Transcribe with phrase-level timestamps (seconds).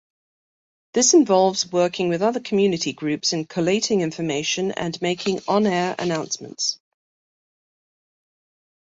[0.93, 6.79] This involves working with other community groups in collating information and making on-air announcements.